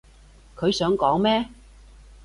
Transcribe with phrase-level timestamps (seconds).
[0.55, 1.47] 佢想講咩？